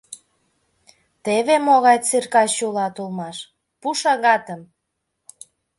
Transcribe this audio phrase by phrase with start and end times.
[1.23, 4.61] Теве могай циркач улат улмашПу шагатым!